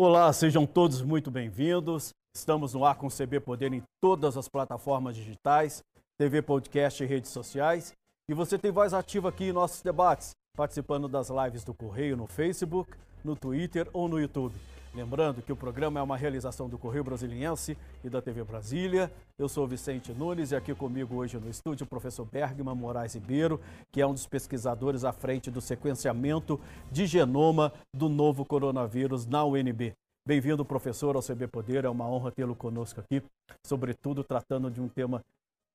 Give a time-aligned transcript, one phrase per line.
[0.00, 2.14] Olá, sejam todos muito bem-vindos.
[2.32, 5.82] Estamos no ar com CB Poder em todas as plataformas digitais,
[6.16, 7.92] TV, podcast e redes sociais.
[8.28, 12.28] E você tem voz ativa aqui em nossos debates, participando das lives do Correio no
[12.28, 14.54] Facebook, no Twitter ou no YouTube.
[14.94, 19.12] Lembrando que o programa é uma realização do Correio Brasiliense e da TV Brasília.
[19.38, 23.60] Eu sou Vicente Nunes e aqui comigo hoje no estúdio o professor Bergman Moraes Ribeiro,
[23.92, 26.58] que é um dos pesquisadores à frente do sequenciamento
[26.90, 29.94] de genoma do novo coronavírus na UNB.
[30.26, 31.84] Bem-vindo, professor, ao CB Poder.
[31.84, 33.22] É uma honra tê-lo conosco aqui,
[33.66, 35.22] sobretudo tratando de um tema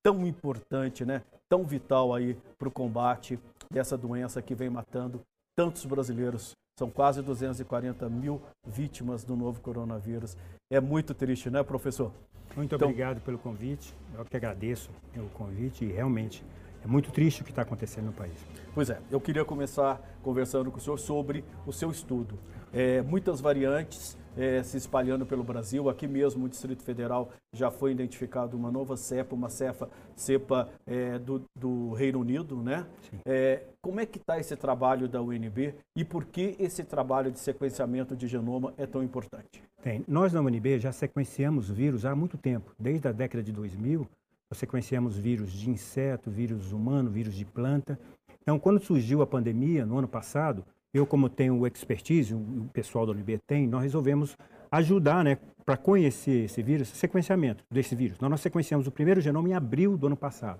[0.03, 1.22] tão importante, né?
[1.48, 3.39] tão vital aí para o combate
[3.70, 5.22] dessa doença que vem matando
[5.55, 10.36] tantos brasileiros são quase 240 mil vítimas do novo coronavírus.
[10.72, 12.12] É muito triste, né, professor?
[12.55, 12.88] Muito então...
[12.88, 13.94] obrigado pelo convite.
[14.16, 16.44] Eu que agradeço o convite e realmente
[16.84, 18.34] é muito triste o que está acontecendo no país.
[18.73, 22.38] Pois é, eu queria começar conversando com o senhor sobre o seu estudo.
[22.73, 25.89] É, muitas variantes é, se espalhando pelo Brasil.
[25.89, 31.20] Aqui mesmo, no Distrito Federal, já foi identificado uma nova cepa, uma cepa, cepa é,
[31.20, 32.86] do, do, Reino Unido, né?
[33.25, 37.40] É, como é que está esse trabalho da UNB e por que esse trabalho de
[37.40, 39.62] sequenciamento de genoma é tão importante?
[39.81, 40.03] Tem.
[40.08, 44.08] Nós na UNB já sequenciamos vírus há muito tempo, desde a década de 2000,
[44.50, 48.00] nós sequenciamos vírus de inseto, vírus humano, vírus de planta.
[48.42, 53.13] Então, quando surgiu a pandemia, no ano passado, eu, como tenho expertise, o pessoal da
[53.13, 54.38] UNB tem, nós resolvemos
[54.72, 58.19] ajudar, né, para conhecer esse vírus, sequenciamento desse vírus.
[58.19, 60.59] Nós, nós sequenciamos o primeiro genoma em abril do ano passado.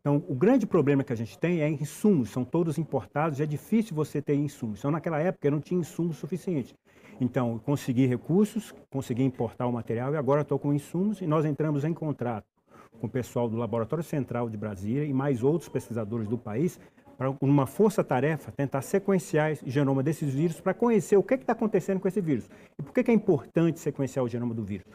[0.00, 3.94] Então, o grande problema que a gente tem é insumos, são todos importados, é difícil
[3.94, 4.80] você ter insumos.
[4.80, 6.74] Então, naquela época, eu não tinha insumos suficiente.
[7.20, 11.84] Então, consegui recursos, consegui importar o material e agora estou com insumos e nós entramos
[11.84, 12.46] em contrato
[13.00, 16.80] com o pessoal do Laboratório Central de Brasília e mais outros pesquisadores do país
[17.22, 22.00] para uma força-tarefa tentar sequenciar o genoma desses vírus para conhecer o que está acontecendo
[22.00, 22.50] com esse vírus.
[22.76, 24.86] E por que, que é importante sequenciar o genoma do vírus?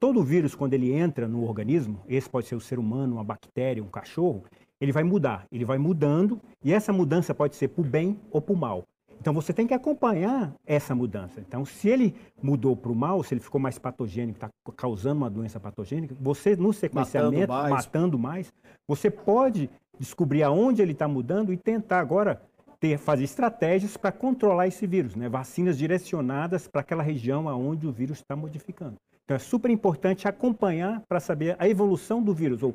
[0.00, 3.82] Todo vírus, quando ele entra no organismo, esse pode ser o ser humano, uma bactéria,
[3.82, 4.44] um cachorro,
[4.80, 8.40] ele vai mudar, ele vai mudando, e essa mudança pode ser para o bem ou
[8.40, 8.84] para o mal.
[9.20, 11.40] Então você tem que acompanhar essa mudança.
[11.40, 15.30] Então, se ele mudou para o mal, se ele ficou mais patogênico, está causando uma
[15.30, 18.52] doença patogênica, você no sequenciamento, matando mais, matando mais
[18.86, 22.42] você pode descobrir aonde ele está mudando e tentar agora
[22.80, 25.28] ter, fazer estratégias para controlar esse vírus, né?
[25.28, 28.96] vacinas direcionadas para aquela região aonde o vírus está modificando.
[29.24, 32.74] Então é super importante acompanhar para saber a evolução do vírus, ou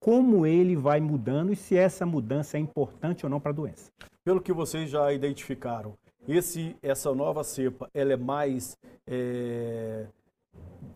[0.00, 3.90] como ele vai mudando e se essa mudança é importante ou não para a doença.
[4.24, 5.94] Pelo que vocês já identificaram,
[6.26, 10.06] esse, essa nova cepa, ela é mais, é,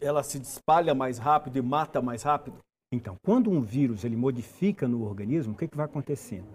[0.00, 2.56] ela se espalha mais rápido e mata mais rápido?
[2.94, 6.46] Então, quando um vírus ele modifica no organismo, o que, que vai acontecendo?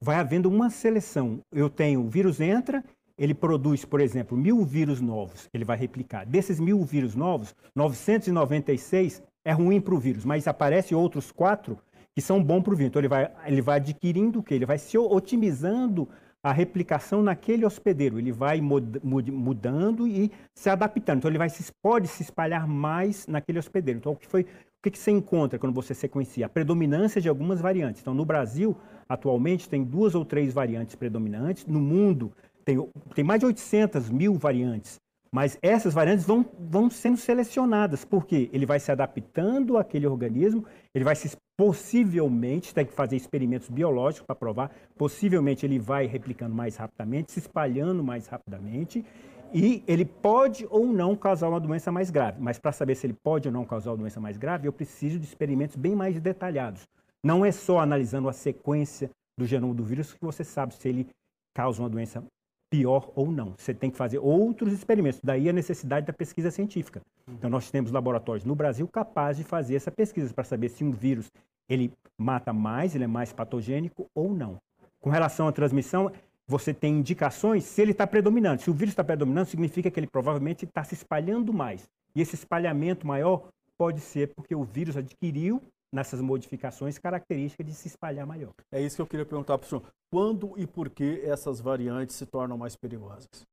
[0.00, 1.40] Vai havendo uma seleção.
[1.52, 2.82] Eu tenho, o vírus entra,
[3.18, 6.24] ele produz, por exemplo, mil vírus novos, ele vai replicar.
[6.24, 11.78] Desses mil vírus novos, 996 é ruim para o vírus, mas aparecem outros quatro
[12.14, 12.90] que são bons para o vírus.
[12.90, 14.54] Então, ele vai, ele vai adquirindo o quê?
[14.54, 16.08] Ele vai se otimizando
[16.44, 18.18] a replicação naquele hospedeiro.
[18.18, 21.18] Ele vai mudando e se adaptando.
[21.18, 21.48] Então, ele vai
[21.82, 23.98] pode se espalhar mais naquele hospedeiro.
[23.98, 24.46] Então, o que foi
[24.84, 26.44] que, que você encontra quando você sequencia?
[26.44, 28.02] A predominância de algumas variantes.
[28.02, 28.76] Então, no Brasil,
[29.08, 31.64] atualmente, tem duas ou três variantes predominantes.
[31.64, 32.30] No mundo,
[32.64, 32.76] tem,
[33.14, 35.00] tem mais de 800 mil variantes.
[35.34, 40.64] Mas essas variantes vão, vão sendo selecionadas, porque ele vai se adaptando àquele organismo,
[40.94, 46.54] ele vai se possivelmente, tem que fazer experimentos biológicos para provar, possivelmente ele vai replicando
[46.54, 49.04] mais rapidamente, se espalhando mais rapidamente,
[49.52, 52.40] e ele pode ou não causar uma doença mais grave.
[52.40, 55.18] Mas para saber se ele pode ou não causar uma doença mais grave, eu preciso
[55.18, 56.86] de experimentos bem mais detalhados.
[57.24, 61.08] Não é só analisando a sequência do genoma do vírus que você sabe se ele
[61.52, 62.22] causa uma doença
[62.70, 63.54] pior ou não.
[63.56, 65.20] Você tem que fazer outros experimentos.
[65.22, 67.00] Daí a necessidade da pesquisa científica.
[67.28, 70.90] Então nós temos laboratórios no Brasil capazes de fazer essa pesquisa para saber se um
[70.90, 71.30] vírus
[71.68, 74.58] ele mata mais, ele é mais patogênico ou não.
[75.00, 76.10] Com relação à transmissão,
[76.46, 78.64] você tem indicações se ele está predominante.
[78.64, 81.88] Se o vírus está predominante, significa que ele provavelmente está se espalhando mais.
[82.14, 85.60] E esse espalhamento maior pode ser porque o vírus adquiriu
[85.94, 88.52] nessas modificações características de se espalhar maior.
[88.72, 89.84] É isso que eu queria perguntar para o senhor.
[90.12, 93.46] Quando e por que essas variantes se tornam mais perigosas?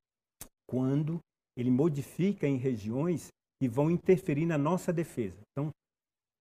[0.68, 1.20] Quando
[1.56, 3.28] ele modifica em regiões
[3.62, 5.38] que vão interferir na nossa defesa.
[5.52, 5.70] Então,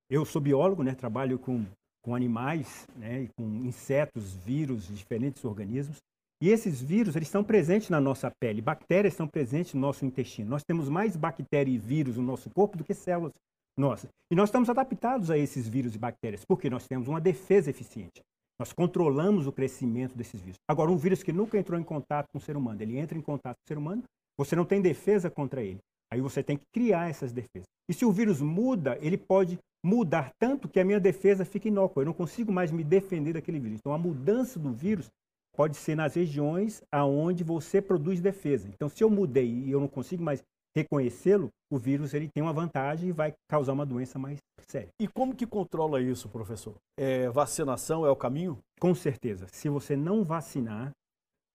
[0.08, 1.66] eu sou biólogo, né, trabalho com,
[2.02, 5.98] com animais, né, com insetos, vírus, diferentes organismos.
[6.42, 8.62] E esses vírus, eles estão presentes na nossa pele.
[8.62, 10.48] Bactérias estão presentes no nosso intestino.
[10.48, 13.34] Nós temos mais bactérias e vírus no nosso corpo do que células
[13.80, 14.10] nossas.
[14.30, 18.20] E nós estamos adaptados a esses vírus e bactérias, porque nós temos uma defesa eficiente.
[18.60, 20.58] Nós controlamos o crescimento desses vírus.
[20.68, 23.22] Agora, um vírus que nunca entrou em contato com o ser humano, ele entra em
[23.22, 24.02] contato com o ser humano,
[24.38, 25.78] você não tem defesa contra ele.
[26.12, 27.66] Aí você tem que criar essas defesas.
[27.88, 32.02] E se o vírus muda, ele pode mudar tanto que a minha defesa fica inócua.
[32.02, 33.78] Eu não consigo mais me defender daquele vírus.
[33.78, 35.08] Então, a mudança do vírus
[35.56, 38.68] pode ser nas regiões aonde você produz defesa.
[38.68, 40.42] Então, se eu mudei e eu não consigo mais
[40.76, 44.38] reconhecê-lo, o vírus ele tem uma vantagem e vai causar uma doença mais
[44.68, 44.88] séria.
[45.00, 46.74] E como que controla isso, professor?
[46.98, 48.58] É, vacinação é o caminho?
[48.78, 49.46] Com certeza.
[49.52, 50.92] Se você não vacinar,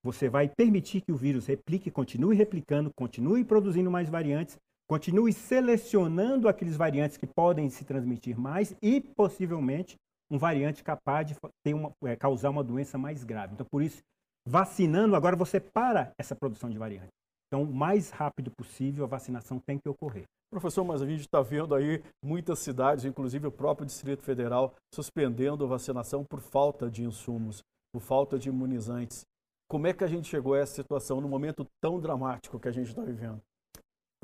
[0.03, 4.57] você vai permitir que o vírus replique, continue replicando, continue produzindo mais variantes,
[4.87, 9.95] continue selecionando aqueles variantes que podem se transmitir mais e, possivelmente,
[10.29, 13.53] um variante capaz de ter uma, é, causar uma doença mais grave.
[13.53, 14.01] Então, por isso,
[14.47, 17.24] vacinando, agora você para essa produção de variantes.
[17.47, 20.23] Então, o mais rápido possível, a vacinação tem que ocorrer.
[20.49, 25.63] Professor, mas a gente está vendo aí muitas cidades, inclusive o próprio Distrito Federal, suspendendo
[25.63, 27.61] a vacinação por falta de insumos,
[27.93, 29.25] por falta de imunizantes.
[29.69, 32.71] Como é que a gente chegou a essa situação no momento tão dramático que a
[32.71, 33.41] gente está vivendo?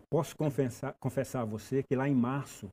[0.10, 2.70] Posso confessar, confessar a você que lá em março,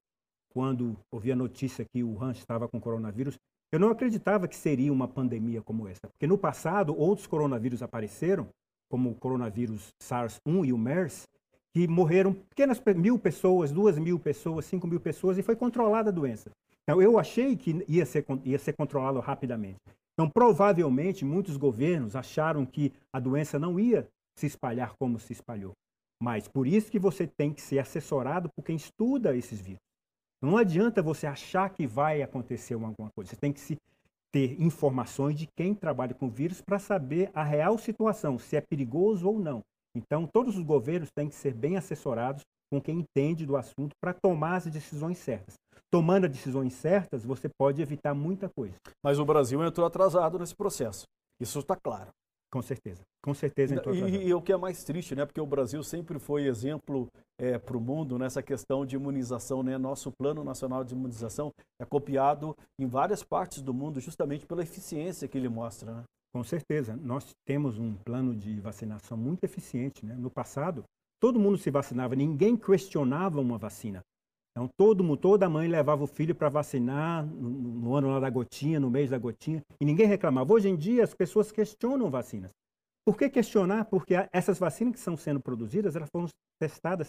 [0.53, 3.39] quando ouvi a notícia que o Han estava com coronavírus,
[3.73, 6.09] eu não acreditava que seria uma pandemia como essa.
[6.09, 8.49] Porque no passado, outros coronavírus apareceram,
[8.88, 11.29] como o coronavírus SARS-1 e o MERS,
[11.73, 16.12] que morreram pequenas mil pessoas, duas mil pessoas, cinco mil pessoas, e foi controlada a
[16.12, 16.50] doença.
[16.82, 19.76] Então, eu achei que ia ser, ia ser controlado rapidamente.
[20.14, 25.73] Então, provavelmente, muitos governos acharam que a doença não ia se espalhar como se espalhou.
[26.20, 29.81] Mas por isso que você tem que ser assessorado por quem estuda esses vírus.
[30.43, 33.31] Não adianta você achar que vai acontecer alguma coisa.
[33.31, 33.76] Você tem que se
[34.32, 39.28] ter informações de quem trabalha com vírus para saber a real situação, se é perigoso
[39.28, 39.60] ou não.
[39.96, 44.12] Então, todos os governos têm que ser bem assessorados com quem entende do assunto para
[44.12, 45.54] tomar as decisões certas.
[45.90, 48.76] Tomando as decisões certas, você pode evitar muita coisa.
[49.02, 51.04] Mas o Brasil entrou atrasado nesse processo.
[51.40, 52.10] Isso está claro.
[52.50, 53.83] Com certeza, com certeza.
[53.93, 55.27] E, e, e o que é mais triste, né?
[55.27, 57.09] Porque o Brasil sempre foi exemplo
[57.39, 59.77] é, para o mundo nessa questão de imunização, né?
[59.77, 65.29] Nosso Plano Nacional de Imunização é copiado em várias partes do mundo justamente pela eficiência
[65.29, 66.05] que ele mostra, né?
[66.35, 70.15] Com certeza, nós temos um plano de vacinação muito eficiente, né?
[70.15, 70.85] No passado,
[71.21, 74.00] todo mundo se vacinava, ninguém questionava uma vacina.
[74.58, 78.81] Então, todo, toda mãe levava o filho para vacinar no, no, ano lá da gotinha,
[78.81, 80.52] no mês da gotinha, e ninguém reclamava.
[80.52, 82.50] Hoje em dia, as pessoas questionam vacinas.
[83.06, 83.84] Por que questionar?
[83.84, 86.26] Porque essas vacinas que estão sendo produzidas, elas foram
[86.60, 87.06] testadas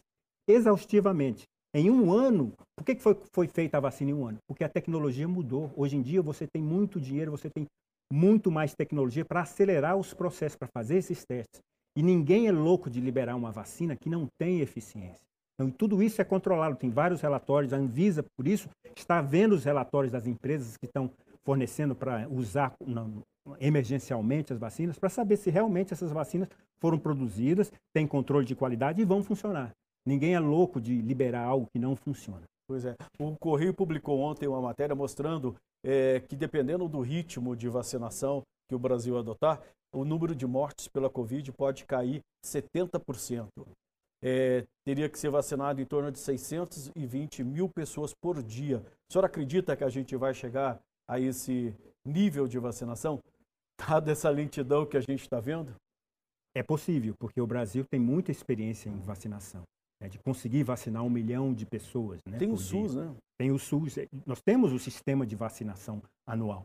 [0.47, 1.45] exaustivamente.
[1.73, 4.37] Em um ano, por que foi, foi feita a vacina em um ano?
[4.47, 5.71] Porque a tecnologia mudou.
[5.75, 7.65] Hoje em dia, você tem muito dinheiro, você tem
[8.13, 11.61] muito mais tecnologia para acelerar os processos, para fazer esses testes.
[11.97, 15.28] E ninguém é louco de liberar uma vacina que não tem eficiência.
[15.59, 16.77] Então, tudo isso é controlado.
[16.77, 17.73] Tem vários relatórios.
[17.73, 21.11] A Anvisa, por isso, está vendo os relatórios das empresas que estão
[21.43, 22.73] fornecendo para usar
[23.59, 26.47] emergencialmente as vacinas, para saber se realmente essas vacinas
[26.79, 29.71] foram produzidas, têm controle de qualidade e vão funcionar.
[30.07, 32.43] Ninguém é louco de liberar algo que não funciona.
[32.65, 32.95] Pois é.
[33.19, 38.75] O Correio publicou ontem uma matéria mostrando é, que, dependendo do ritmo de vacinação que
[38.75, 39.61] o Brasil adotar,
[39.93, 43.47] o número de mortes pela Covid pode cair 70%
[44.21, 48.83] é, teria que ser vacinado em torno de 620 mil pessoas por dia.
[49.09, 51.73] O senhor acredita que a gente vai chegar a esse
[52.05, 53.19] nível de vacinação,
[53.77, 55.73] dada essa lentidão que a gente está vendo?
[56.55, 59.63] É possível, porque o Brasil tem muita experiência em vacinação.
[60.01, 62.21] Né, de conseguir vacinar um milhão de pessoas.
[62.25, 63.03] Né, tem o SUS, dia.
[63.03, 63.15] né?
[63.37, 63.97] Tem o SUS.
[63.97, 66.63] É, nós temos o sistema de vacinação anual.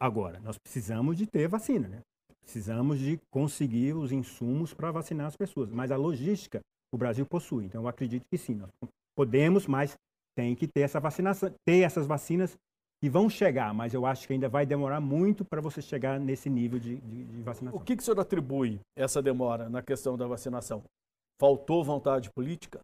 [0.00, 2.00] Agora, nós precisamos de ter vacina, né?
[2.48, 5.70] Precisamos de conseguir os insumos para vacinar as pessoas.
[5.70, 7.66] Mas a logística o Brasil possui.
[7.66, 8.54] Então, eu acredito que sim.
[8.54, 8.70] Nós
[9.14, 9.94] podemos, mas
[10.34, 12.56] tem que ter essa vacinação, ter essas vacinas
[13.02, 16.48] que vão chegar, mas eu acho que ainda vai demorar muito para você chegar nesse
[16.48, 17.78] nível de, de, de vacinação.
[17.78, 20.82] O que, que o senhor atribui essa demora na questão da vacinação?
[21.38, 22.80] Faltou vontade política?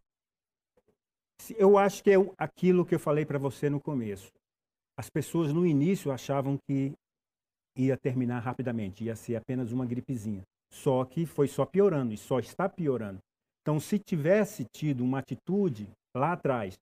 [1.57, 4.29] Eu acho que é aquilo que eu falei para você no começo.
[4.95, 6.93] As pessoas no início achavam que
[7.75, 10.43] ia terminar rapidamente, ia ser apenas uma gripezinha.
[10.71, 13.19] Só que foi só piorando e só está piorando.
[13.61, 16.75] Então, se tivesse tido uma atitude lá atrás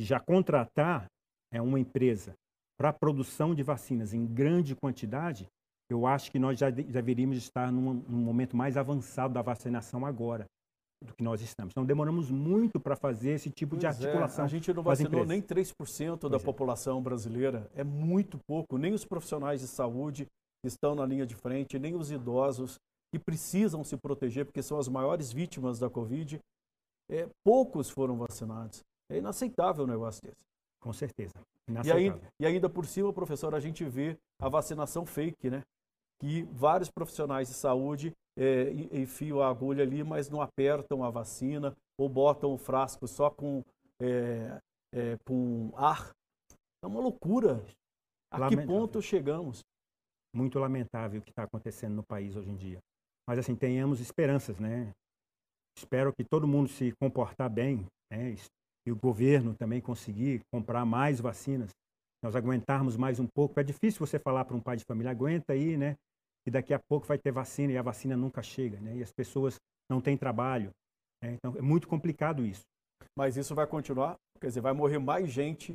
[0.00, 1.06] já contratar
[1.52, 2.34] é, uma empresa
[2.78, 5.46] para a produção de vacinas em grande quantidade,
[5.90, 10.46] eu acho que nós já deveríamos estar num, num momento mais avançado da vacinação agora
[11.02, 11.72] do que nós estamos.
[11.72, 14.44] Então, demoramos muito para fazer esse tipo pois de é, articulação.
[14.44, 14.46] É.
[14.46, 16.40] A gente não vacinou nem 3% da é.
[16.40, 17.70] população brasileira.
[17.74, 18.76] É muito pouco.
[18.76, 20.26] Nem os profissionais de saúde
[20.64, 22.78] estão na linha de frente, nem os idosos
[23.12, 26.40] que precisam se proteger, porque são as maiores vítimas da Covid.
[27.10, 28.82] É, poucos foram vacinados.
[29.10, 30.44] É inaceitável um negócio desse.
[30.80, 31.34] Com certeza.
[31.84, 35.62] E, aí, e ainda por cima, professor, a gente vê a vacinação fake, né?
[36.20, 41.74] Que vários profissionais de saúde é, enfiam a agulha ali, mas não apertam a vacina,
[41.98, 43.64] ou botam o frasco só com,
[44.00, 44.60] é,
[44.94, 46.10] é, com ar.
[46.82, 47.64] É uma loucura.
[48.32, 48.66] A lamentável.
[48.66, 49.60] que ponto chegamos?
[50.34, 52.78] Muito lamentável o que está acontecendo no país hoje em dia.
[53.28, 54.92] Mas assim, tenhamos esperanças, né?
[55.76, 58.34] Espero que todo mundo se comportar bem, né?
[58.86, 61.70] E o governo também conseguir comprar mais vacinas.
[62.22, 63.58] Nós aguentarmos mais um pouco.
[63.58, 65.96] É difícil você falar para um pai de família, aguenta aí, né?
[66.46, 68.96] E daqui a pouco vai ter vacina e a vacina nunca chega, né?
[68.96, 69.56] E as pessoas
[69.90, 70.70] não têm trabalho.
[71.22, 71.32] Né?
[71.34, 72.62] Então é muito complicado isso.
[73.16, 74.16] Mas isso vai continuar?
[74.40, 75.74] Quer dizer, vai morrer mais gente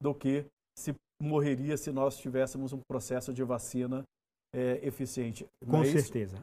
[0.00, 0.44] do que
[0.76, 4.02] se morreria se nós tivéssemos um processo de vacina
[4.54, 5.46] é, eficiente.
[5.64, 6.42] Não Com é certeza.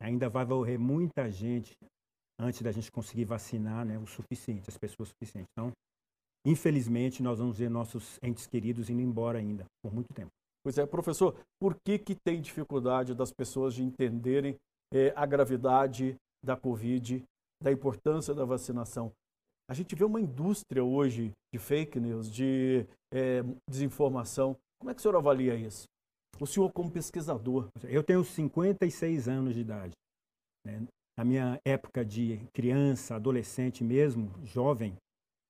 [0.00, 1.76] Ainda vai morrer muita gente
[2.40, 5.48] antes da gente conseguir vacinar né, o suficiente, as pessoas suficientes.
[5.52, 5.70] Então,
[6.44, 10.30] infelizmente, nós vamos ver nossos entes queridos indo embora ainda, por muito tempo.
[10.64, 14.56] Pois é, professor, por que, que tem dificuldade das pessoas de entenderem
[14.92, 17.22] é, a gravidade da Covid,
[17.62, 19.12] da importância da vacinação?
[19.70, 24.56] A gente vê uma indústria hoje de fake news, de é, desinformação.
[24.78, 25.84] Como é que o senhor avalia isso?
[26.40, 27.68] O senhor como pesquisador.
[27.84, 29.92] Eu tenho 56 anos de idade.
[30.66, 30.86] Né?
[31.16, 34.96] Na minha época de criança, adolescente mesmo, jovem,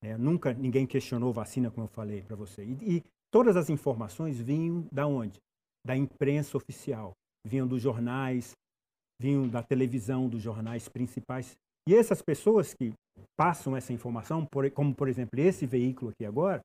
[0.02, 2.62] é, nunca ninguém questionou vacina, como eu falei para você.
[2.64, 5.40] E, e, todas as informações vinham da onde?
[5.84, 7.10] Da imprensa oficial.
[7.44, 8.52] Vinham dos jornais,
[9.20, 11.56] vinham da televisão, dos jornais principais.
[11.88, 12.92] E essas pessoas que
[13.36, 16.60] passam essa informação, como por exemplo esse veículo aqui agora,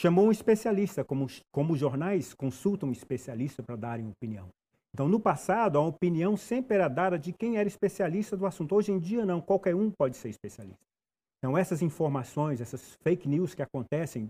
[0.00, 4.48] chamou um especialista, como, como os jornais consultam um especialista para darem opinião.
[4.92, 8.74] Então, no passado, a opinião sempre era dada de quem era especialista do assunto.
[8.74, 10.82] Hoje em dia, não, qualquer um pode ser especialista.
[11.38, 14.28] Então, essas informações, essas fake news que acontecem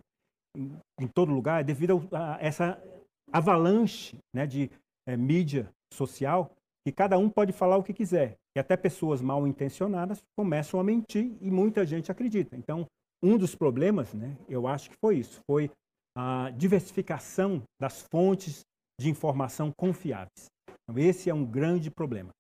[0.57, 2.81] em, todo lugar, devido a essa
[3.33, 4.71] avalanche né, de
[5.07, 6.50] é, mídia social,
[6.87, 8.37] que cada um pode falar o que quiser.
[8.57, 12.57] E até pessoas mal intencionadas começam a mentir e muita gente acredita.
[12.57, 12.87] Então,
[13.23, 15.71] um dos problemas, né, eu acho que foi isso, foi
[16.17, 18.62] a diversificação das fontes
[19.00, 20.47] de informação confiáveis.
[20.83, 22.31] Então, esse é um grande problema.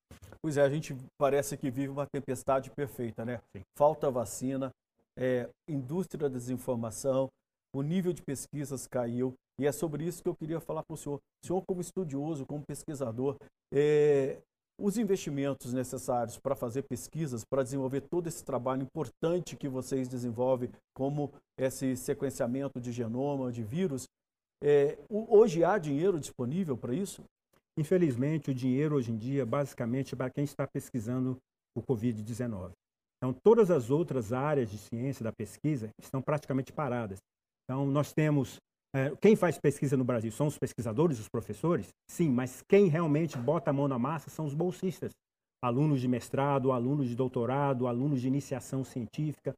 [0.42, 3.40] Pois é, a gente parece que vive uma tempestade perfeita, né?
[3.54, 3.62] Sim.
[3.76, 4.70] Falta vacina,
[5.16, 7.28] é, indústria da desinformação,
[7.74, 10.96] o nível de pesquisas caiu, e é sobre isso que eu queria falar com o
[10.96, 11.18] senhor.
[11.42, 13.36] O senhor, como estudioso, como pesquisador,
[13.72, 14.38] é,
[14.80, 20.70] os investimentos necessários para fazer pesquisas, para desenvolver todo esse trabalho importante que vocês desenvolvem,
[20.94, 24.06] como esse sequenciamento de genoma, de vírus,
[24.62, 27.22] é, hoje há dinheiro disponível para isso?
[27.78, 31.36] Infelizmente, o dinheiro hoje em dia, basicamente, é para quem está pesquisando
[31.76, 32.72] o Covid-19.
[33.16, 37.18] Então, todas as outras áreas de ciência da pesquisa estão praticamente paradas.
[37.68, 38.56] Então, nós temos.
[38.94, 41.88] É, quem faz pesquisa no Brasil são os pesquisadores, os professores?
[42.10, 45.12] Sim, mas quem realmente bota a mão na massa são os bolsistas.
[45.62, 49.54] Alunos de mestrado, alunos de doutorado, alunos de iniciação científica,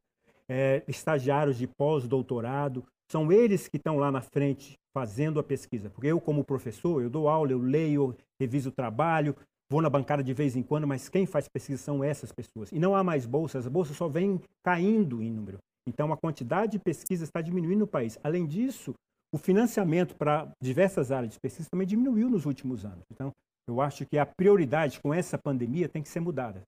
[0.49, 2.83] é, estagiários de pós-doutorado.
[3.09, 5.89] São eles que estão lá na frente fazendo a pesquisa.
[5.89, 9.33] Porque eu, como professor, eu dou aula, eu leio, reviso o trabalho,
[9.71, 12.69] vou na bancada de vez em quando, mas quem faz pesquisa são essas pessoas.
[12.73, 15.59] E não há mais bolsas, as bolsas só vêm caindo em número.
[15.87, 18.17] Então, a quantidade de pesquisa está diminuindo no país.
[18.23, 18.93] Além disso,
[19.33, 23.03] o financiamento para diversas áreas de pesquisa também diminuiu nos últimos anos.
[23.11, 23.31] Então,
[23.67, 26.61] eu acho que a prioridade com essa pandemia tem que ser mudada.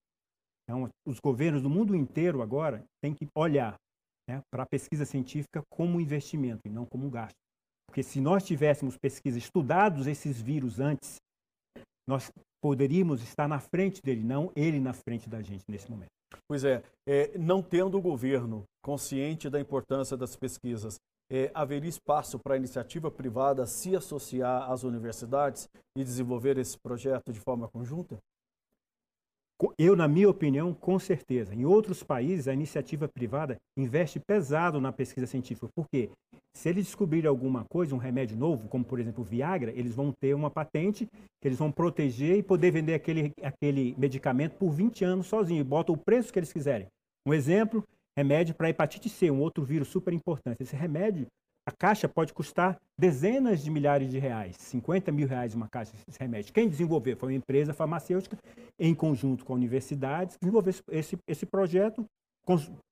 [0.63, 3.75] Então, os governos do mundo inteiro agora têm que olhar
[4.29, 7.35] né, para a pesquisa científica como investimento e não como gasto.
[7.87, 11.17] Porque se nós tivéssemos pesquisa, estudados esses vírus antes,
[12.07, 16.09] nós poderíamos estar na frente dele, não ele na frente da gente nesse momento.
[16.47, 20.99] Pois é, é não tendo o governo consciente da importância das pesquisas,
[21.31, 27.31] é, haveria espaço para a iniciativa privada se associar às universidades e desenvolver esse projeto
[27.31, 28.17] de forma conjunta?
[29.77, 31.53] Eu, na minha opinião, com certeza.
[31.53, 35.67] Em outros países, a iniciativa privada investe pesado na pesquisa científica.
[35.75, 36.09] Por quê?
[36.55, 40.11] Se eles descobrirem alguma coisa, um remédio novo, como por exemplo o Viagra, eles vão
[40.11, 41.07] ter uma patente
[41.41, 45.61] que eles vão proteger e poder vender aquele, aquele medicamento por 20 anos sozinho.
[45.61, 46.87] E botam o preço que eles quiserem.
[47.27, 47.83] Um exemplo,
[48.17, 50.61] remédio para hepatite C, um outro vírus super importante.
[50.61, 51.25] Esse remédio
[51.65, 56.17] a caixa pode custar dezenas de milhares de reais, 50 mil reais uma caixa de
[56.19, 56.53] remédio.
[56.53, 58.37] Quem desenvolveu foi uma empresa farmacêutica,
[58.77, 62.05] em conjunto com a universidade, desenvolveu esse, esse projeto,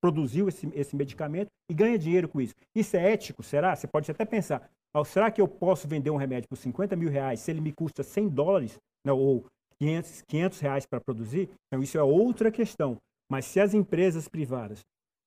[0.00, 2.54] produziu esse, esse medicamento e ganha dinheiro com isso.
[2.74, 3.76] Isso é ético, será?
[3.76, 4.70] Você pode até pensar,
[5.04, 8.02] será que eu posso vender um remédio por 50 mil reais se ele me custa
[8.02, 9.44] 100 dólares não, ou
[9.78, 11.50] 500, 500 reais para produzir?
[11.66, 12.96] Então, isso é outra questão.
[13.30, 14.80] Mas se as empresas privadas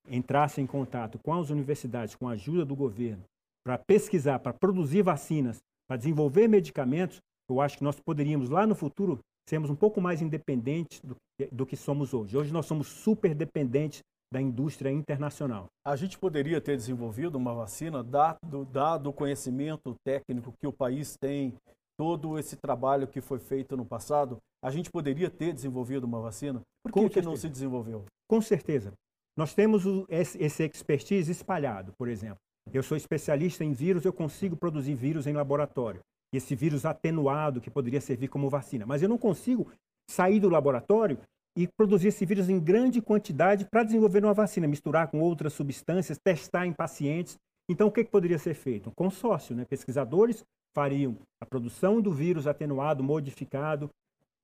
[0.07, 3.23] entrassem em contato com as universidades, com a ajuda do governo,
[3.65, 5.57] para pesquisar, para produzir vacinas,
[5.87, 7.19] para desenvolver medicamentos,
[7.49, 9.19] eu acho que nós poderíamos lá no futuro
[9.49, 11.15] sermos um pouco mais independentes do,
[11.51, 12.37] do que somos hoje.
[12.37, 15.67] Hoje nós somos super dependentes da indústria internacional.
[15.85, 21.15] A gente poderia ter desenvolvido uma vacina, dado, dado o conhecimento técnico que o país
[21.15, 21.53] tem,
[21.97, 26.61] todo esse trabalho que foi feito no passado, a gente poderia ter desenvolvido uma vacina?
[26.83, 28.05] Por que, que não se desenvolveu?
[28.27, 28.93] Com certeza.
[29.37, 32.39] Nós temos o, esse, esse expertise espalhado, por exemplo.
[32.73, 36.01] Eu sou especialista em vírus, eu consigo produzir vírus em laboratório.
[36.33, 38.85] Esse vírus atenuado que poderia servir como vacina.
[38.85, 39.71] Mas eu não consigo
[40.09, 41.19] sair do laboratório
[41.57, 46.17] e produzir esse vírus em grande quantidade para desenvolver uma vacina, misturar com outras substâncias,
[46.17, 47.37] testar em pacientes.
[47.69, 48.89] Então, o que, que poderia ser feito?
[48.89, 49.63] Um consórcio, né?
[49.65, 50.43] Pesquisadores
[50.75, 53.89] fariam a produção do vírus atenuado, modificado,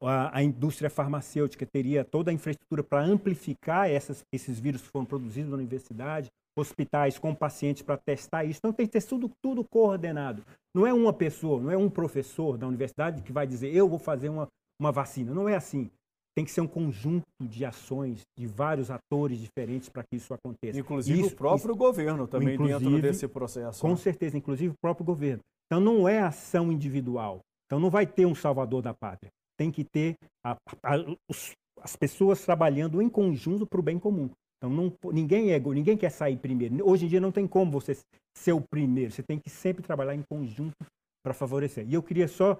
[0.01, 5.05] a, a indústria farmacêutica teria toda a infraestrutura para amplificar essas, esses vírus que foram
[5.05, 8.59] produzidos na universidade, hospitais com pacientes para testar isso.
[8.59, 10.43] Então, tem que ter tudo, tudo coordenado.
[10.75, 13.99] Não é uma pessoa, não é um professor da universidade que vai dizer, eu vou
[13.99, 14.47] fazer uma,
[14.79, 15.33] uma vacina.
[15.33, 15.89] Não é assim
[16.35, 20.79] tem que ser um conjunto de ações de vários atores diferentes para que isso aconteça.
[20.79, 23.81] Inclusive isso, o próprio isso, governo também dentro desse processo.
[23.81, 23.95] Com né?
[23.97, 25.41] certeza, inclusive o próprio governo.
[25.65, 27.39] Então não é ação individual.
[27.65, 29.29] Então não vai ter um salvador da pátria.
[29.57, 30.95] Tem que ter a, a,
[31.29, 34.29] os, as pessoas trabalhando em conjunto para o bem comum.
[34.61, 36.87] Então não, ninguém é ninguém quer sair primeiro.
[36.87, 37.97] Hoje em dia não tem como você
[38.37, 39.11] ser o primeiro.
[39.11, 40.75] Você tem que sempre trabalhar em conjunto
[41.23, 41.87] para favorecer.
[41.89, 42.59] E eu queria só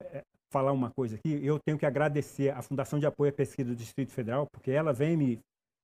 [0.00, 1.44] é, falar uma coisa aqui.
[1.44, 4.92] Eu tenho que agradecer à Fundação de Apoio à Pesquisa do Distrito Federal, porque ela
[4.92, 5.40] vem me,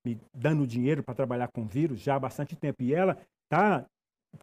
[0.06, 2.80] me dando dinheiro para trabalhar com vírus já há bastante tempo.
[2.80, 3.84] E ela está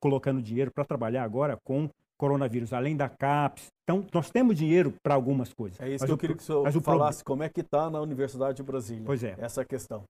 [0.01, 3.67] colocando dinheiro para trabalhar agora com coronavírus, além da CAPES.
[3.83, 5.79] Então, nós temos dinheiro para algumas coisas.
[5.79, 8.01] É isso mas que eu queria que o senhor falasse, como é que está na
[8.01, 9.03] Universidade de Brasília.
[9.05, 9.35] Pois é.
[9.37, 10.03] Essa questão.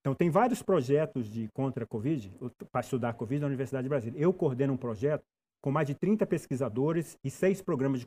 [0.00, 2.32] Então, tem vários projetos de contra a Covid,
[2.70, 4.20] para estudar a Covid na Universidade de Brasília.
[4.20, 5.22] Eu coordeno um projeto
[5.60, 8.06] com mais de 30 pesquisadores e seis programas de,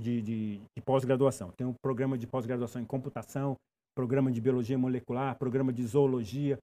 [0.00, 1.50] de, de, de pós-graduação.
[1.50, 3.56] Tem um programa de pós-graduação em computação,
[3.94, 6.58] programa de biologia molecular, programa de zoologia,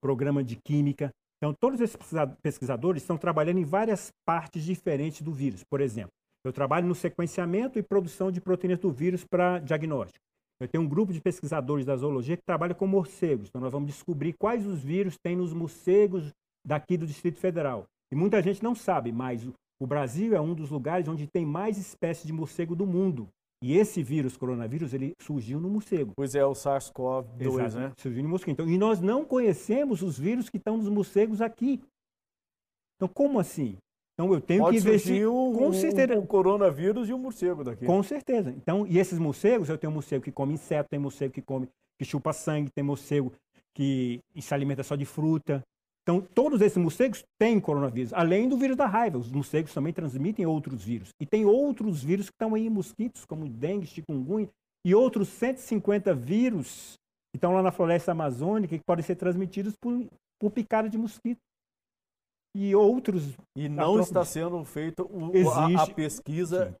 [0.00, 1.10] programa de química.
[1.38, 1.96] Então, todos esses
[2.42, 5.64] pesquisadores estão trabalhando em várias partes diferentes do vírus.
[5.64, 6.12] Por exemplo,
[6.44, 10.24] eu trabalho no sequenciamento e produção de proteínas do vírus para diagnóstico.
[10.60, 13.48] Eu tenho um grupo de pesquisadores da zoologia que trabalha com morcegos.
[13.48, 16.32] Então, nós vamos descobrir quais os vírus tem nos morcegos
[16.66, 17.86] daqui do Distrito Federal.
[18.10, 19.46] E muita gente não sabe, mas
[19.80, 23.28] o Brasil é um dos lugares onde tem mais espécies de morcego do mundo.
[23.62, 26.12] E esse vírus, coronavírus, ele surgiu no morcego.
[26.16, 27.92] Pois é, o SARS-CoV-2, né?
[27.96, 28.50] Surgiu no morcego.
[28.52, 31.80] Então, e nós não conhecemos os vírus que estão nos morcegos aqui.
[32.96, 33.76] Então, como assim?
[34.18, 35.28] Então, eu tenho Pode que investir...
[35.28, 36.18] Um, com certeza.
[36.18, 37.86] Um coronavírus e um morcego daqui.
[37.86, 38.50] Com certeza.
[38.50, 42.04] Então, e esses morcegos, eu tenho morcego que come inseto, tem morcego que come, que
[42.04, 43.32] chupa sangue, tem morcego
[43.74, 45.62] que se alimenta só de fruta,
[46.08, 49.18] então, todos esses morcegos têm coronavírus, além do vírus da raiva.
[49.18, 51.10] Os morcegos também transmitem outros vírus.
[51.20, 54.48] E tem outros vírus que estão aí em mosquitos, como dengue, chikungunya,
[54.86, 56.94] e outros 150 vírus
[57.30, 60.02] que estão lá na floresta amazônica que podem ser transmitidos por,
[60.40, 61.40] por picada de mosquito.
[62.54, 63.36] E outros.
[63.56, 66.74] E não está sendo feita a, a, pesquisa Sim.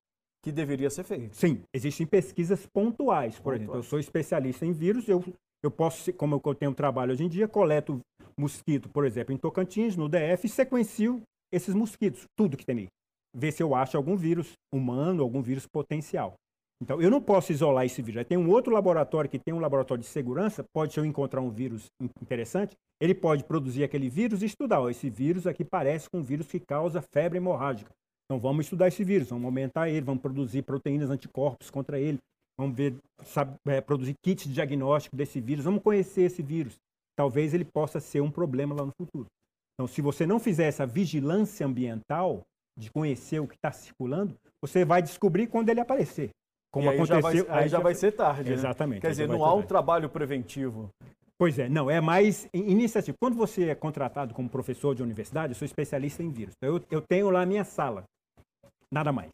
[0.44, 1.34] que deveria ser feita.
[1.34, 3.34] Sim, existem pesquisas pontuais.
[3.34, 3.60] Por Pontuais.
[3.60, 5.22] exemplo, eu sou especialista em vírus, eu,
[5.62, 8.00] eu posso, como eu tenho trabalho hoje em dia, coleto
[8.38, 11.20] mosquito, por exemplo, em Tocantins, no DF, e sequencio
[11.52, 12.88] esses mosquitos, tudo que tem ali.
[13.34, 16.34] Ver se eu acho algum vírus humano, algum vírus potencial.
[16.80, 18.18] Então, eu não posso isolar esse vírus.
[18.18, 21.40] Aí tem um outro laboratório que tem um laboratório de segurança, pode se eu encontrar
[21.40, 21.86] um vírus
[22.22, 24.80] interessante, ele pode produzir aquele vírus e estudar.
[24.80, 27.90] Ó, esse vírus aqui parece com um vírus que causa febre hemorrágica.
[28.24, 32.18] Então, vamos estudar esse vírus, vamos aumentar ele, vamos produzir proteínas anticorpos contra ele,
[32.58, 36.76] vamos ver, sabe, é, produzir kits de diagnóstico desse vírus, vamos conhecer esse vírus
[37.18, 39.26] talvez ele possa ser um problema lá no futuro.
[39.74, 42.42] Então, se você não fizer essa vigilância ambiental,
[42.78, 46.30] de conhecer o que está circulando, você vai descobrir quando ele aparecer.
[46.78, 47.44] Como aí aconteceu.
[47.46, 48.50] Já vai, aí já vai ser tarde.
[48.50, 48.54] Né?
[48.54, 49.00] Exatamente.
[49.00, 50.88] Quer dizer, não há um trabalho preventivo.
[51.36, 53.16] Pois é, não, é mais iniciativa.
[53.20, 56.54] Quando você é contratado como professor de universidade, eu sou especialista em vírus.
[56.56, 58.04] Então, eu, eu tenho lá a minha sala,
[58.92, 59.30] nada mais.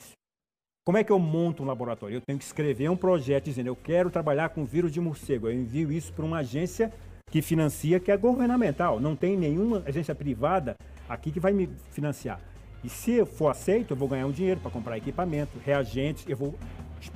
[0.87, 2.16] Como é que eu monto um laboratório?
[2.16, 5.48] Eu tenho que escrever um projeto dizendo eu quero trabalhar com vírus de morcego.
[5.48, 6.92] Eu envio isso para uma agência
[7.30, 9.00] que financia, que é governamental.
[9.00, 10.76] Não tem nenhuma agência privada
[11.09, 12.38] aqui que vai me financiar.
[12.85, 16.54] E se for aceito, eu vou ganhar um dinheiro para comprar equipamento, reagentes, eu vou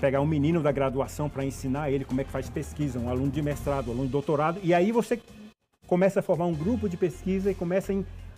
[0.00, 3.30] pegar um menino da graduação para ensinar ele como é que faz pesquisa, um aluno
[3.30, 5.20] de mestrado, um aluno de doutorado, e aí você
[5.86, 7.92] começa a formar um grupo de pesquisa e começa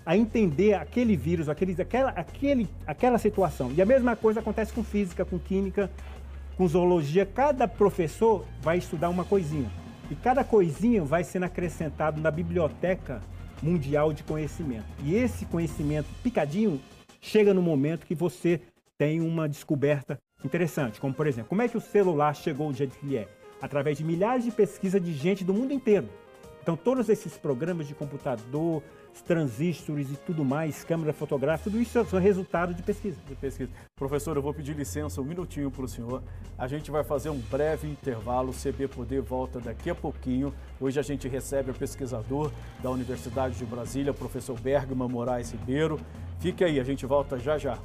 [0.07, 3.73] a entender aquele vírus, aquele, aquela, aquele, aquela situação.
[3.77, 5.91] E a mesma coisa acontece com física, com química,
[6.57, 7.27] com zoologia.
[7.27, 9.71] Cada professor vai estudar uma coisinha.
[10.11, 13.21] E cada coisinha vai sendo acrescentado na biblioteca
[13.63, 14.87] mundial de conhecimento.
[15.05, 16.81] E esse conhecimento picadinho
[17.21, 18.61] chega no momento que você
[18.97, 22.97] tem uma descoberta interessante, como por exemplo, como é que o celular chegou do jeito
[22.99, 23.29] que é?
[23.61, 26.09] Através de milhares de pesquisas de gente do mundo inteiro.
[26.63, 28.83] Então, todos esses programas de computador,
[29.27, 33.17] transistores e tudo mais, câmera fotográfica, tudo isso são resultado de pesquisa.
[33.27, 33.71] De pesquisa.
[33.97, 36.23] Professor, eu vou pedir licença um minutinho para o senhor.
[36.59, 38.51] A gente vai fazer um breve intervalo.
[38.51, 40.53] O CB Poder volta daqui a pouquinho.
[40.81, 42.51] Hoje a gente recebe o pesquisador
[42.83, 45.99] da Universidade de Brasília, professor Bergman Moraes Ribeiro.
[46.39, 47.79] Fique aí, a gente volta já já.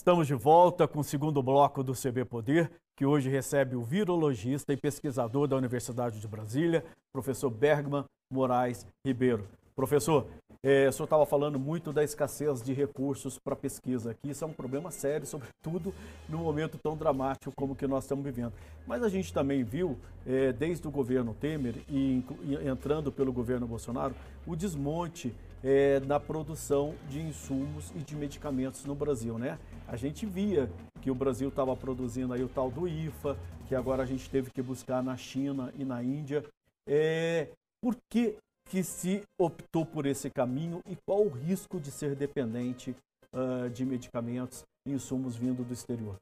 [0.00, 4.72] Estamos de volta com o segundo bloco do CB Poder, que hoje recebe o virologista
[4.72, 6.82] e pesquisador da Universidade de Brasília,
[7.12, 9.46] professor Bergman Moraes Ribeiro.
[9.76, 10.26] Professor,
[10.62, 14.30] é, o senhor estava falando muito da escassez de recursos para pesquisa aqui.
[14.30, 15.92] Isso é um problema sério, sobretudo
[16.26, 18.54] num momento tão dramático como que nós estamos vivendo.
[18.86, 23.66] Mas a gente também viu, é, desde o governo Temer e, e, entrando pelo governo
[23.66, 24.14] Bolsonaro,
[24.46, 29.58] o desmonte é, na produção de insumos e de medicamentos no Brasil, né?
[29.86, 30.70] A gente via
[31.00, 34.50] que o Brasil estava produzindo aí o tal do IFA, que agora a gente teve
[34.50, 36.44] que buscar na China e na Índia.
[36.86, 37.48] É,
[37.80, 42.94] por que, que se optou por esse caminho e qual o risco de ser dependente
[43.32, 46.16] uh, de medicamentos e insumos vindo do exterior?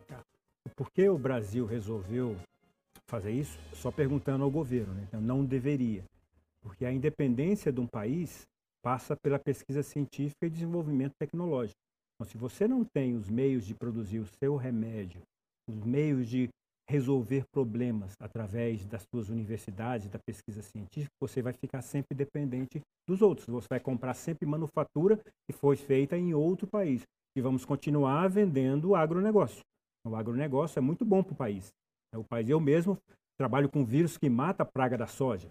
[0.76, 2.36] Por que o Brasil resolveu
[3.06, 3.58] fazer isso?
[3.74, 5.04] Só perguntando ao governo, né?
[5.08, 6.04] então, não deveria.
[6.60, 8.46] Porque a independência de um país
[8.82, 11.78] passa pela pesquisa científica e desenvolvimento tecnológico.
[12.14, 15.22] Então, se você não tem os meios de produzir o seu remédio,
[15.68, 16.48] os meios de
[16.88, 23.20] resolver problemas através das suas universidades, da pesquisa científica, você vai ficar sempre dependente dos
[23.20, 23.46] outros.
[23.46, 27.02] Você vai comprar sempre manufatura que foi feita em outro país.
[27.36, 29.60] E vamos continuar vendendo agronegócio.
[30.06, 31.68] O agronegócio é muito bom para o país.
[32.16, 32.96] O país, eu mesmo
[33.38, 35.50] trabalho com vírus que mata a praga da soja.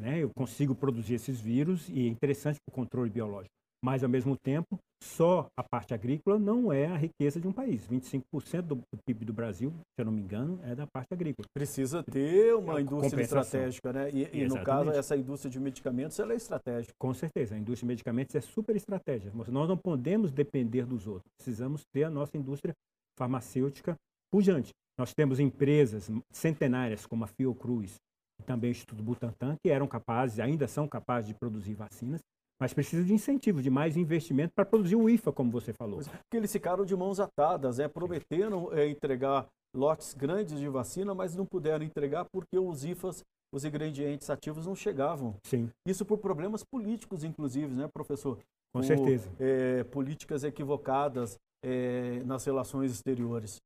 [0.00, 0.22] Né?
[0.22, 3.52] Eu consigo produzir esses vírus e é interessante para o controle biológico.
[3.84, 7.86] Mas, ao mesmo tempo, só a parte agrícola não é a riqueza de um país.
[7.86, 11.46] 25% do, PIB do Brasil, se eu não me engano, é da parte agrícola.
[11.54, 14.10] Precisa ter uma é indústria estratégica, né?
[14.10, 16.92] E, e, no caso, essa indústria de medicamentos, ela é estratégica.
[16.98, 17.54] Com certeza.
[17.54, 19.32] A indústria de medicamentos é super estratégica.
[19.46, 21.30] Nós não podemos depender dos outros.
[21.36, 22.74] Precisamos ter a nossa indústria
[23.16, 23.94] farmacêutica
[24.32, 24.70] pujante.
[24.98, 28.07] Nós temos empresas centenárias como a Fiocruz, e
[28.44, 32.20] também o Instituto Butantan, que eram capazes, ainda são capazes de produzir vacinas,
[32.60, 36.00] mas precisa de incentivo, de mais investimento para produzir o IFA, como você falou.
[36.00, 41.36] Porque eles ficaram de mãos atadas, é, prometeram é, entregar lotes grandes de vacina, mas
[41.36, 43.22] não puderam entregar porque os IFAs,
[43.54, 45.36] os ingredientes ativos, não chegavam.
[45.44, 45.70] Sim.
[45.86, 48.38] Isso por problemas políticos, inclusive, né, professor?
[48.72, 49.30] Com por, certeza.
[49.38, 53.58] É, políticas equivocadas é, nas relações exteriores.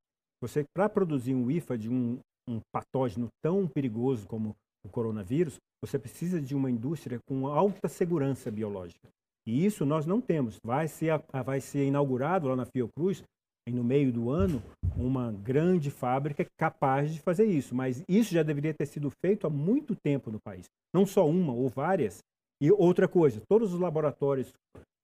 [0.42, 4.54] Você, para produzir um IFA de um, um patógeno tão perigoso como
[4.84, 9.08] o coronavírus, você precisa de uma indústria com alta segurança biológica.
[9.46, 10.56] E isso nós não temos.
[10.64, 13.22] Vai ser, vai ser inaugurado lá na Fiocruz,
[13.68, 14.62] no meio do ano,
[14.96, 17.74] uma grande fábrica capaz de fazer isso.
[17.74, 20.66] Mas isso já deveria ter sido feito há muito tempo no país.
[20.94, 22.18] Não só uma, ou várias.
[22.60, 24.52] E outra coisa, todos os laboratórios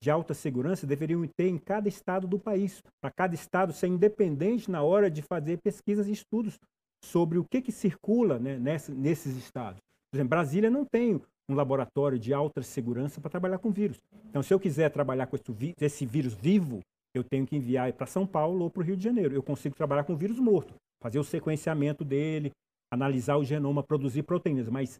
[0.00, 4.70] de alta segurança deveriam ter em cada estado do país, para cada estado ser independente
[4.70, 6.56] na hora de fazer pesquisas e estudos
[7.04, 9.80] sobre o que, que circula né, nesses estados.
[10.10, 13.98] Por exemplo, Brasília não tem um laboratório de alta segurança para trabalhar com vírus.
[14.28, 15.36] Então, se eu quiser trabalhar com
[15.80, 16.80] esse vírus vivo,
[17.14, 19.34] eu tenho que enviar para São Paulo ou para o Rio de Janeiro.
[19.34, 22.50] Eu consigo trabalhar com vírus morto, fazer o sequenciamento dele,
[22.92, 24.98] analisar o genoma, produzir proteínas, mas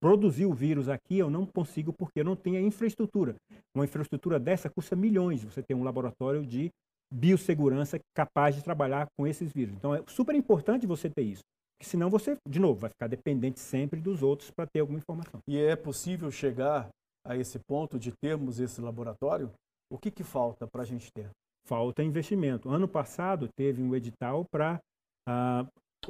[0.00, 3.36] produzir o vírus aqui eu não consigo porque eu não tenho a infraestrutura.
[3.74, 5.44] Uma infraestrutura dessa custa milhões.
[5.44, 6.70] Você tem um laboratório de
[7.12, 9.74] biossegurança capaz de trabalhar com esses vírus.
[9.76, 11.42] Então é super importante você ter isso.
[11.78, 15.40] Porque senão você, de novo, vai ficar dependente sempre dos outros para ter alguma informação.
[15.46, 16.88] E é possível chegar
[17.26, 19.52] a esse ponto de termos esse laboratório?
[19.90, 21.28] O que, que falta para a gente ter?
[21.66, 22.70] Falta investimento.
[22.70, 24.80] Ano passado teve um edital para
[25.28, 25.66] ah,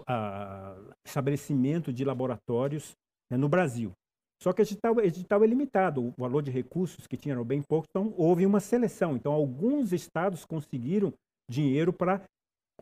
[0.06, 2.92] ah, estabelecimento de laboratórios
[3.30, 3.92] né, no Brasil.
[4.42, 7.62] Só que o edital, edital é limitado, o valor de recursos que tinha era bem
[7.62, 9.16] pouco, então houve uma seleção.
[9.16, 11.12] Então, alguns estados conseguiram
[11.50, 12.22] dinheiro para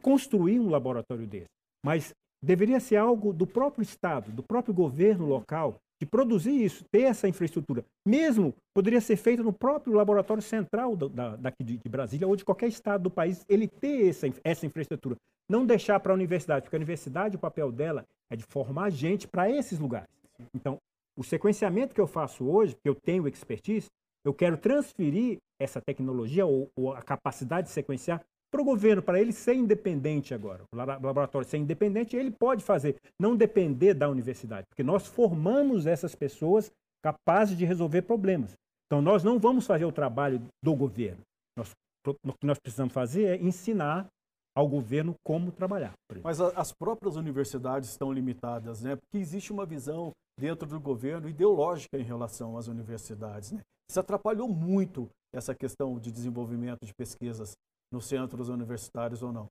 [0.03, 1.47] construir um laboratório desse.
[1.85, 2.13] Mas
[2.43, 7.29] deveria ser algo do próprio estado, do próprio governo local, de produzir isso, ter essa
[7.29, 7.85] infraestrutura.
[8.07, 12.45] Mesmo poderia ser feito no próprio laboratório central da, daqui de, de, Brasília ou de
[12.45, 15.17] qualquer estado do país, ele ter essa, essa infraestrutura.
[15.49, 19.29] Não deixar para a universidade, porque a universidade, o papel dela é de formar gente
[19.29, 20.09] para esses lugares.
[20.55, 20.79] Então,
[21.17, 23.89] o sequenciamento que eu faço hoje, que eu tenho expertise,
[24.25, 29.21] eu quero transferir essa tecnologia ou, ou a capacidade de sequenciar para o governo, para
[29.21, 30.63] ele ser independente agora.
[30.73, 36.15] O laboratório ser independente, ele pode fazer, não depender da universidade, porque nós formamos essas
[36.15, 36.71] pessoas
[37.03, 38.55] capazes de resolver problemas.
[38.87, 41.21] Então, nós não vamos fazer o trabalho do governo.
[41.59, 41.73] Nós,
[42.07, 44.07] o que nós precisamos fazer é ensinar
[44.55, 45.93] ao governo como trabalhar.
[46.23, 48.97] Mas a, as próprias universidades estão limitadas, né?
[48.97, 53.61] Porque existe uma visão dentro do governo ideológica em relação às universidades, né?
[53.91, 57.57] Isso atrapalhou muito essa questão de desenvolvimento de pesquisas
[57.93, 59.49] nos centros universitários ou não?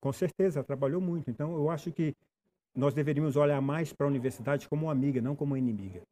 [0.00, 1.30] Com certeza, trabalhou muito.
[1.30, 2.14] Então, eu acho que
[2.74, 6.02] nós deveríamos olhar mais para a universidade como uma amiga, não como uma inimiga.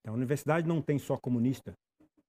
[0.00, 1.72] Então, a universidade não tem só comunista.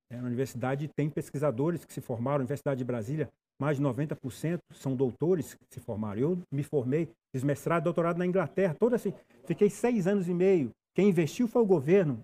[0.10, 0.20] Né?
[0.20, 2.38] A universidade tem pesquisadores que se formaram.
[2.38, 6.22] A Universidade de Brasília, mais de 90% são doutores que se formaram.
[6.22, 9.14] Eu me formei, fiz mestrado, doutorado na Inglaterra, todo assim.
[9.46, 10.72] Fiquei seis anos e meio.
[10.96, 12.22] Quem investiu foi o governo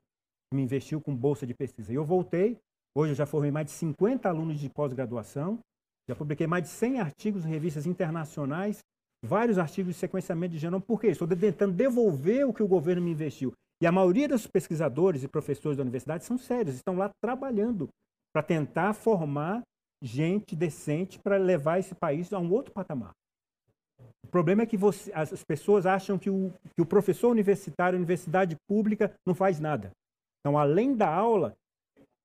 [0.52, 1.92] que me investiu com bolsa de pesquisa.
[1.92, 2.58] E eu voltei.
[2.96, 5.60] Hoje eu já formei mais de 50 alunos de pós-graduação
[6.08, 8.80] já publiquei mais de 100 artigos em revistas internacionais,
[9.24, 10.84] vários artigos de sequenciamento de genoma.
[10.86, 11.08] Por quê?
[11.08, 13.54] Estou tentando devolver o que o governo me investiu.
[13.82, 17.90] E a maioria dos pesquisadores e professores da universidade são sérios, estão lá trabalhando
[18.34, 19.62] para tentar formar
[20.04, 23.14] gente decente para levar esse país a um outro patamar.
[24.22, 28.58] O problema é que você, as pessoas acham que o, que o professor universitário, universidade
[28.68, 29.92] pública, não faz nada.
[30.42, 31.56] Então, além da aula,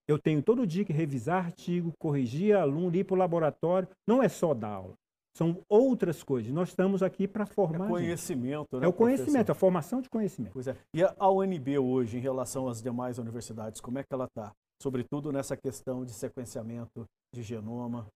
[0.08, 3.88] eu tenho todo dia que revisar artigo, corrigir aluno, ir para o laboratório.
[4.06, 4.94] Não é só dar aula.
[5.36, 6.52] São outras coisas.
[6.52, 7.84] Nós estamos aqui para formar.
[7.84, 8.80] É conhecimento, gente.
[8.80, 8.86] né?
[8.86, 9.52] É o conhecimento, professor?
[9.52, 10.52] a formação de conhecimento.
[10.52, 10.76] Pois é.
[10.92, 14.52] E a UNB hoje, em relação às demais universidades, como é que ela está?
[14.82, 18.06] Sobretudo nessa questão de sequenciamento de genoma.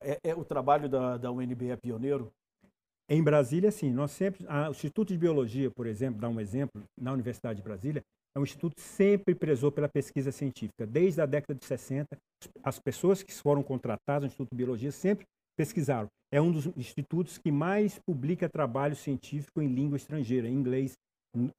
[0.00, 2.32] É, é o trabalho da, da UNB é pioneiro?
[3.08, 3.92] Em Brasília, sim.
[3.92, 7.62] Nós sempre, a, o Instituto de Biologia, por exemplo, dá um exemplo, na Universidade de
[7.62, 8.02] Brasília,
[8.36, 10.84] é um instituto que sempre prezou pela pesquisa científica.
[10.84, 12.16] Desde a década de 60,
[12.64, 15.24] as pessoas que foram contratadas no Instituto de Biologia sempre
[15.56, 16.08] pesquisaram.
[16.32, 20.94] É um dos institutos que mais publica trabalho científico em língua estrangeira, em inglês,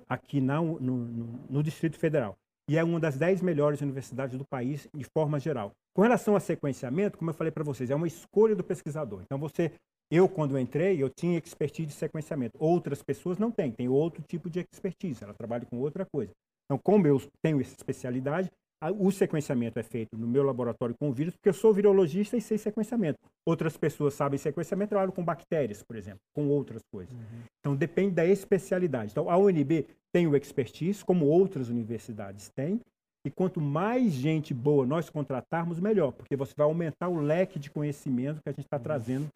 [0.10, 2.36] aqui na, no, no, no Distrito Federal.
[2.70, 5.72] E é uma das dez melhores universidades do país, de forma geral.
[5.94, 9.22] Com relação a sequenciamento, como eu falei para vocês, é uma escolha do pesquisador.
[9.22, 9.72] Então, você,
[10.12, 12.58] eu, quando entrei, eu tinha expertise de sequenciamento.
[12.60, 16.32] Outras pessoas não têm, tem outro tipo de expertise, ela trabalha com outra coisa.
[16.66, 18.52] Então, como eu tenho essa especialidade,
[19.00, 22.58] o sequenciamento é feito no meu laboratório com vírus, porque eu sou virologista e sei
[22.58, 23.18] sequenciamento.
[23.46, 27.14] Outras pessoas sabem sequenciamento, trabalham com bactérias, por exemplo, com outras coisas.
[27.14, 27.44] Uhum.
[27.60, 29.12] Então, depende da especialidade.
[29.12, 32.80] Então, a UNB tem o expertise, como outras universidades têm,
[33.26, 37.72] e quanto mais gente boa nós contratarmos, melhor, porque você vai aumentar o leque de
[37.72, 38.84] conhecimento que a gente está uhum.
[38.84, 39.30] trazendo.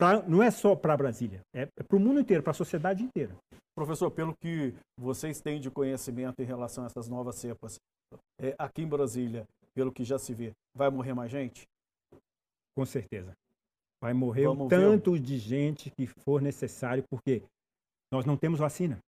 [0.00, 3.02] Pra, não é só para Brasília, é, é para o mundo inteiro, para a sociedade
[3.02, 3.36] inteira.
[3.74, 7.78] Professor, pelo que vocês têm de conhecimento em relação a essas novas cepas,
[8.40, 11.68] é, aqui em Brasília, pelo que já se vê, vai morrer mais gente?
[12.74, 13.34] Com certeza.
[14.02, 15.20] Vai morrer Vamos o tanto ver.
[15.20, 17.42] de gente que for necessário, porque
[18.10, 18.98] nós não temos vacina.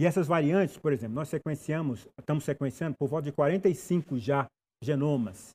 [0.00, 4.48] E essas variantes, por exemplo, nós sequenciamos, estamos sequenciando por volta de 45 já
[4.82, 5.50] genomas.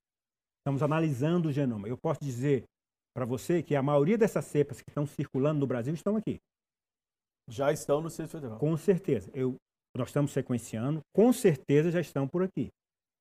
[0.61, 1.89] Estamos analisando o genoma.
[1.89, 2.63] Eu posso dizer
[3.19, 6.39] para você que a maioria dessas cepas que estão circulando no Brasil estão aqui.
[7.49, 8.57] Já estão no Distrito Federal.
[8.57, 9.29] Com certeza.
[9.33, 9.57] Eu,
[9.93, 12.69] nós estamos sequenciando, com certeza já estão por aqui.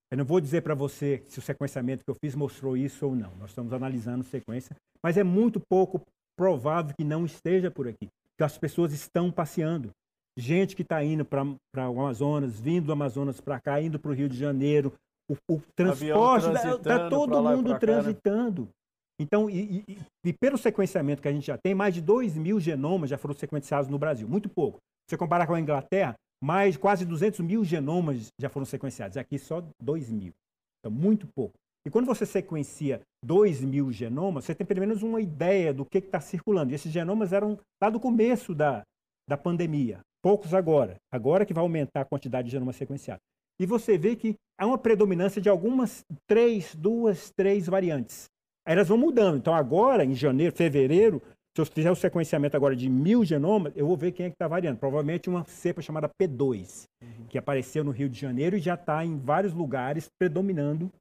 [0.08, 3.16] Eu não vou dizer para você se o sequenciamento que eu fiz mostrou isso ou
[3.16, 3.34] não.
[3.38, 6.00] Nós estamos analisando sequência, mas é muito pouco
[6.38, 8.06] provável que não esteja por aqui.
[8.36, 9.90] Que as pessoas estão passeando.
[10.38, 14.14] Gente que está indo para o Amazonas, vindo do Amazonas para cá, indo para o
[14.14, 14.94] Rio de Janeiro.
[15.28, 18.62] O, o transporte, está todo mundo transitando.
[18.62, 18.77] Cá, né?
[19.20, 22.60] Então, e, e, e, pelo sequenciamento que a gente já tem, mais de 2 mil
[22.60, 24.78] genomas já foram sequenciados no Brasil, muito pouco.
[24.78, 29.16] Se você comparar com a Inglaterra, mais quase 200 mil genomas já foram sequenciados.
[29.16, 30.32] Aqui só 2 mil.
[30.78, 31.54] Então, muito pouco.
[31.86, 35.98] E quando você sequencia 2 mil genomas, você tem pelo menos uma ideia do que
[35.98, 36.70] está circulando.
[36.70, 38.82] E esses genomas eram lá do começo da,
[39.28, 40.00] da pandemia.
[40.22, 40.96] Poucos agora.
[41.12, 43.22] Agora que vai aumentar a quantidade de genomas sequenciados.
[43.60, 48.26] E você vê que há uma predominância de algumas três, duas, três variantes.
[48.68, 49.38] Aí elas vão mudando.
[49.38, 51.22] Então agora, em janeiro, fevereiro,
[51.56, 54.34] se eu fizer o sequenciamento agora de mil genomas, eu vou ver quem é que
[54.34, 54.76] está variando.
[54.76, 57.24] Provavelmente uma cepa chamada P2, uhum.
[57.30, 60.92] que apareceu no Rio de Janeiro e já está em vários lugares predominando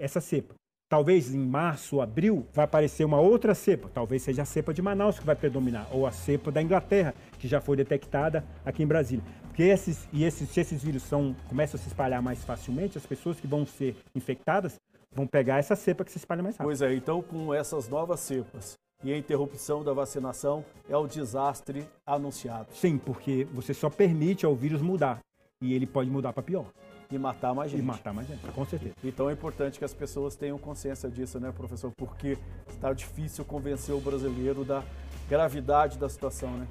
[0.00, 0.54] essa cepa.
[0.88, 3.90] Talvez em março, abril, vai aparecer uma outra cepa.
[3.92, 7.46] Talvez seja a cepa de Manaus que vai predominar, ou a cepa da Inglaterra, que
[7.46, 9.24] já foi detectada aqui em Brasília.
[9.42, 13.04] Porque esses, e esses, se esses vírus são, começam a se espalhar mais facilmente, as
[13.04, 14.80] pessoas que vão ser infectadas
[15.14, 16.66] vão pegar essa cepa que se espalha mais rápido.
[16.66, 21.86] Pois é, então com essas novas cepas e a interrupção da vacinação é o desastre
[22.06, 22.68] anunciado.
[22.72, 25.20] Sim, porque você só permite ao vírus mudar
[25.60, 26.66] e ele pode mudar para pior.
[27.10, 27.80] E matar mais gente.
[27.80, 28.94] E matar mais gente, com certeza.
[29.04, 31.92] Então é importante que as pessoas tenham consciência disso, né, professor?
[31.96, 34.82] Porque está difícil convencer o brasileiro da
[35.28, 36.66] gravidade da situação, né?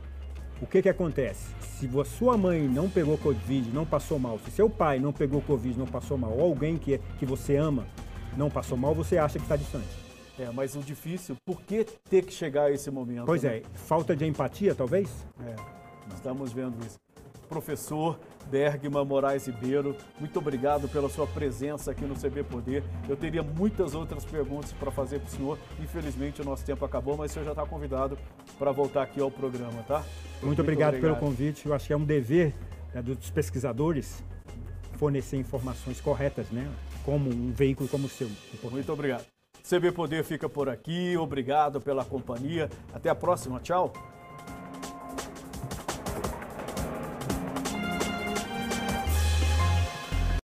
[0.62, 1.50] O que que acontece?
[1.60, 5.42] Se a sua mãe não pegou Covid, não passou mal, se seu pai não pegou
[5.42, 7.86] Covid, não passou mal, ou alguém que, que você ama
[8.38, 10.04] não passou mal, você acha que está distante.
[10.40, 13.26] É, mas o difícil, por que ter que chegar a esse momento?
[13.26, 13.58] Pois né?
[13.58, 15.10] é, falta de empatia, talvez?
[15.46, 15.56] É,
[16.14, 16.98] estamos vendo isso.
[17.48, 18.20] Professor
[18.50, 22.84] Bergman Moraes Ribeiro, muito obrigado pela sua presença aqui no CB Poder.
[23.08, 25.60] Eu teria muitas outras perguntas para fazer para o senhor.
[25.80, 28.18] Infelizmente o nosso tempo acabou, mas o senhor já está convidado
[28.58, 30.00] para voltar aqui ao programa, tá?
[30.00, 31.68] Muito, muito obrigado, obrigado, pelo convite.
[31.68, 32.54] Eu acho que é um dever
[32.94, 34.24] né, dos pesquisadores
[34.98, 36.70] fornecer informações corretas, né?
[37.04, 38.30] Como um veículo como o seu.
[38.72, 39.26] Muito obrigado.
[39.64, 41.16] CB Poder fica por aqui.
[41.18, 42.70] Obrigado pela companhia.
[42.94, 43.60] Até a próxima.
[43.60, 43.94] Tchau.